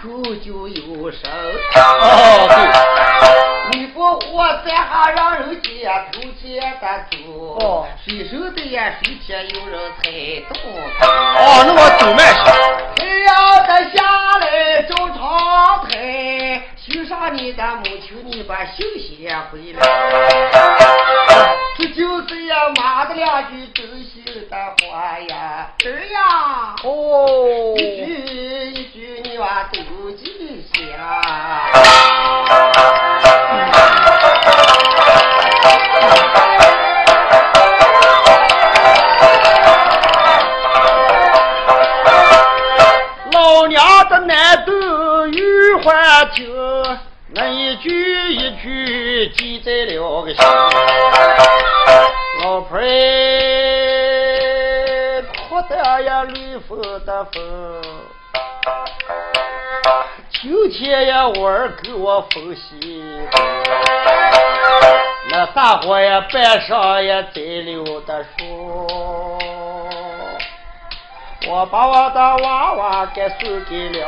[0.04, 0.45] good.
[0.45, 0.53] You
[57.06, 57.82] 的风，
[60.30, 63.22] 秋天呀，我儿给我缝西
[65.30, 69.38] 那大伙呀，半上也得溜的说，
[71.47, 74.08] 我把我的娃娃给送给了，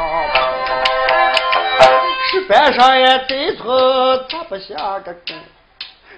[2.31, 5.37] 是半上也得从咋不像个根？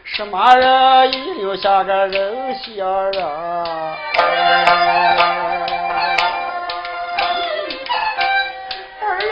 [0.03, 3.97] 什么人一留下个人心啊？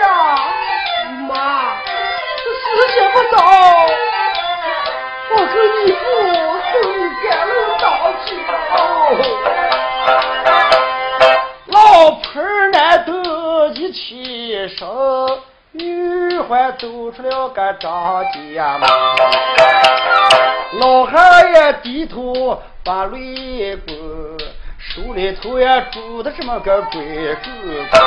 [0.06, 0.10] 呀，
[1.28, 1.34] 妈，
[2.38, 3.38] 这事情不早，
[5.32, 5.54] 我跟
[5.86, 6.04] 你父
[6.72, 6.94] 送你
[7.28, 7.84] 赶路到
[8.26, 8.30] 家
[8.70, 8.74] 吧。
[11.68, 11.76] 老
[12.12, 12.24] 婆
[12.72, 12.74] 难
[13.06, 13.10] 得
[13.70, 14.82] 一起生，
[15.72, 18.88] 女还走出了个张家门，
[20.80, 23.96] 老汉也低头把泪滚。
[24.78, 27.50] 手里头也拄的这么个鬼子
[27.92, 28.00] 棍，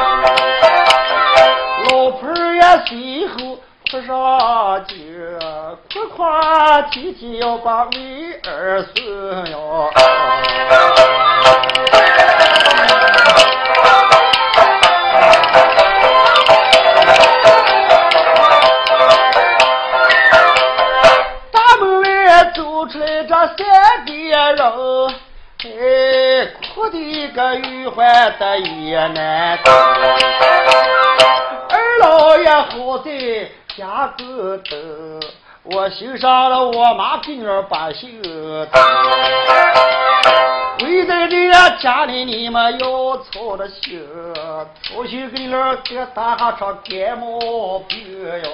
[1.84, 3.56] 老婆呀最后
[3.90, 4.94] 哭上几
[5.88, 6.22] 哭哭
[6.90, 9.90] 啼啼要把妹儿孙哟。
[21.52, 23.64] 大门外走出来三个
[24.54, 25.08] 人
[25.64, 28.06] 哎哭的个玉环
[28.38, 29.58] 的也难。
[31.98, 33.10] 老爷好在
[33.76, 34.76] 家个头，
[35.64, 38.68] 我欣赏了我妈给儿把修的，
[40.78, 41.50] 回在你
[41.82, 44.06] 家里你们要操的心，
[44.84, 45.52] 操心给你
[45.84, 47.98] 给打哈场感冒病
[48.44, 48.50] 哟。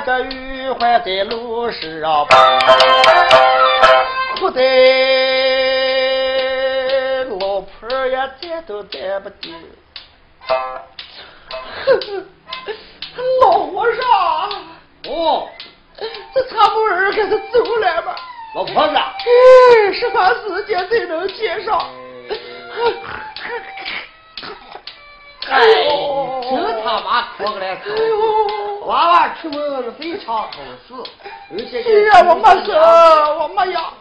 [0.00, 2.36] 个玉环在路上跑，
[4.38, 4.60] 哭得
[7.40, 9.54] 老婆也站都站不定。
[13.40, 14.02] 老和尚，
[15.08, 15.48] 哦，
[16.34, 18.16] 这差不儿开始走来吧？
[18.54, 21.78] 老婆子，哎，什么时间才能见上？
[25.52, 25.60] 哎，
[26.50, 27.74] 真他妈哭个来！
[27.74, 30.50] 哎呦，娃娃出门是非常好
[30.88, 30.94] 事，
[31.50, 33.92] 而且是呀，我没事，我没呀，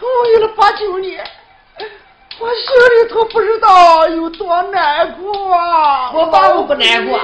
[0.00, 1.24] 我有了八九年，
[2.40, 2.66] 我心
[3.00, 6.10] 里头不知道有多难过啊！
[6.12, 7.18] 我爸我不难过，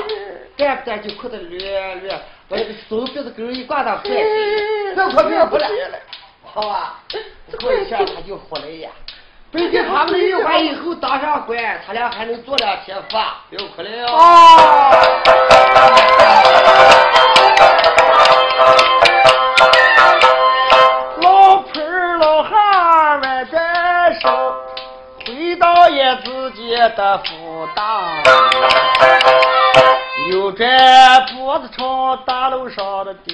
[0.56, 2.12] 干不干就哭得略略，
[2.48, 5.68] 把这个手鼻子根一挂到快，别哭别哭了，
[6.44, 7.02] 好吧？
[7.60, 8.90] 过一下他就回来呀。
[9.54, 14.06] 白天他们的玉环以后当上官，他俩还能做两天饭，不要哭了哟。
[21.22, 21.80] 老婆
[22.18, 24.28] 老汉们在手，
[25.24, 28.02] 回到爷自己的府当，
[30.30, 30.66] 扭着
[31.32, 33.32] 脖子朝大路上的丢，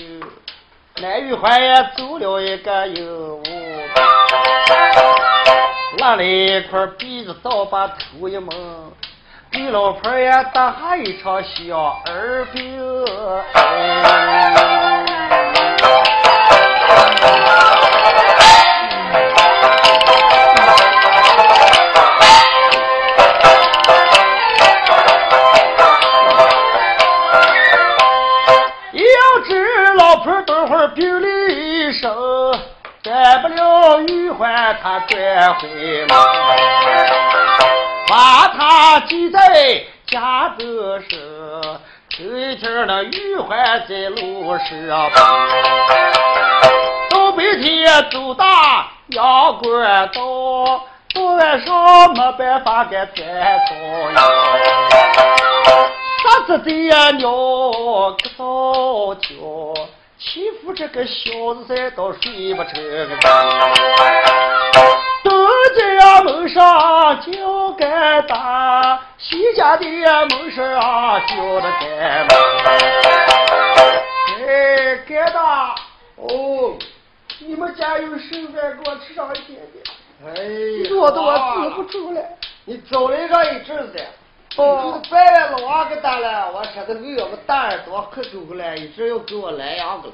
[1.01, 3.43] 南玉环也走了一个有无。
[5.99, 8.93] 拉了一块鼻子倒，把头一蒙，
[9.51, 12.81] 给老婆也打一场小儿病。
[33.99, 35.69] 玉环，他转回
[36.07, 36.09] 门，
[38.09, 41.11] 把他记在家的时，
[42.11, 45.19] 头一天那玉环在路上跑，
[47.11, 50.21] 到白天走大阳关道，
[51.15, 53.27] 到晚上没办法给钻
[53.67, 53.75] 草
[54.15, 54.17] 呀，
[56.23, 59.29] 啥子的呀鸟个早叫。
[60.21, 62.75] 欺负这个小子噻，倒睡不成
[63.09, 63.31] 个觉。
[65.25, 65.49] 东
[65.99, 70.67] 家门上叫干大，西家的门上
[71.27, 72.35] 叫的干妈。
[74.47, 75.75] 哎，干大，
[76.17, 76.77] 哦，
[77.39, 79.83] 你们家有剩饭给我吃上一点点。
[80.27, 80.31] 哎，
[80.91, 82.21] 饿得我止不住了。
[82.67, 83.99] 你走了这一阵子。
[84.57, 90.13] 哦，白了老王给打了，我说的为我们大耳朵可够了，一直要给我来样子。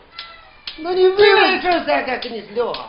[0.78, 2.80] 那你为了一阵再该跟你撂下。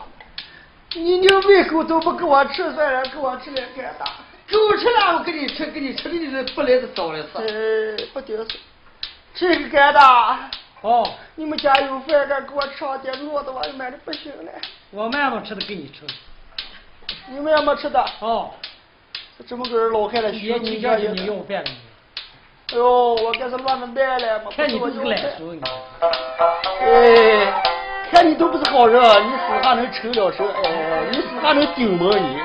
[0.93, 4.05] 你牛喂狗都不给我吃，算了，给我吃点干大。
[4.49, 7.97] 狗吃了我给你吃，给你吃的你是不来的早了是。
[7.97, 8.59] 哎，不顶事。
[9.35, 10.49] 吃个干大。
[10.81, 11.09] 哦。
[11.35, 14.51] 你们家有饭干，给我吃上点，饿的我买的不行了。
[14.91, 16.05] 我们也没吃的，给你吃。
[17.29, 18.05] 你们也没吃的。
[18.19, 18.51] 哦。
[19.45, 21.69] 这么个人老汉子，学你家你要饭了。
[22.71, 25.61] 哎呦，我这是乱了卖了，看你都是懒手，你。
[26.81, 27.53] 哎，
[28.11, 30.43] 看你都不是好人，你死还能成了手？
[30.63, 32.37] 哎，你死还能顶吗你？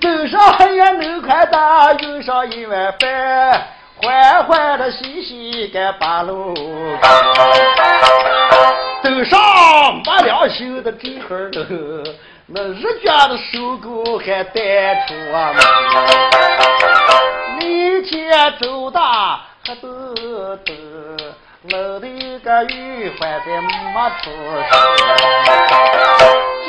[0.00, 3.66] 走上黑夜能快打， 用上一碗饭，
[4.02, 6.54] 欢欢的喜喜干八路。
[9.02, 11.66] 走上没良心的这会儿了。
[12.52, 15.54] 那日家的收购还带出啊！
[17.60, 19.88] 那天走大还走
[20.66, 20.72] 走，
[21.70, 22.08] 楼的
[22.40, 23.68] 个玉环在没
[24.22, 24.30] 出
[24.68, 24.72] 手。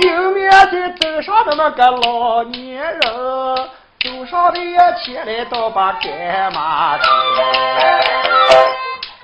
[0.02, 4.60] 迎面在登上的那个老年人，走上的
[5.04, 7.04] 前来倒把干妈听。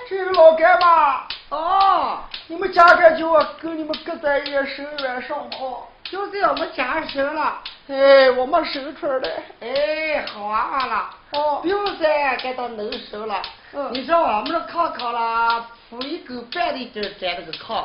[0.08, 1.22] 这老干妈
[1.56, 3.30] 啊，你们家这就
[3.60, 7.60] 跟你们搁在一手院上好，就在我们家生了。
[7.88, 9.30] 哎，我们收出来。
[9.60, 11.10] 哎，好啊了。
[11.32, 13.42] 哦，不用再给他弄收了。
[13.74, 17.84] 嗯，你说我们的炕炕了，铺一个半的就摘那个炕。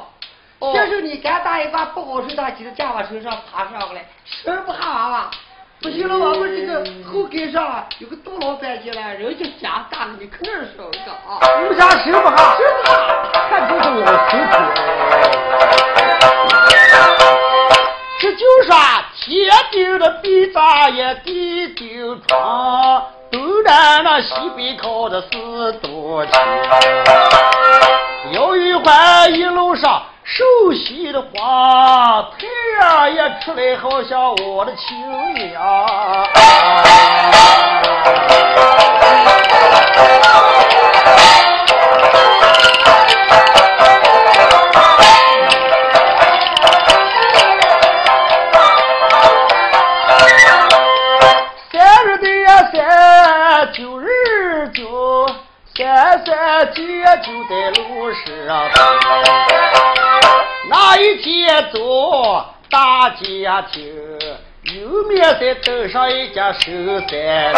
[0.74, 5.30] 先生，你敢打一把不好受，他就在我身上爬上来，生不下了。
[5.84, 11.38] 不行了，我们这个后街上有个大老板进来，人就家大了，你可能收一个啊。
[11.60, 12.38] 你们家收不下？
[12.56, 12.94] 收不哈，
[13.50, 14.54] 看就是我辛苦。
[18.22, 18.74] 这就说
[19.26, 26.42] 天顶的地大也地顶床，东南那西北靠的四堵墙。
[28.32, 30.02] 有一环一路上。
[30.36, 32.48] 熟悉的话，太
[32.82, 35.00] 阳也出来，好像我的亲
[35.36, 35.62] 娘。
[56.26, 56.82] 三三节
[57.22, 58.70] 就在路上。
[60.70, 63.84] 那一天走大家庭，
[64.64, 66.72] 右面再登上一家收
[67.10, 67.54] 山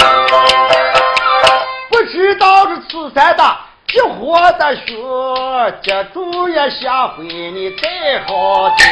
[1.89, 3.43] 不知道这此山的
[3.87, 8.85] 急火的熊，接住也下回你再好听。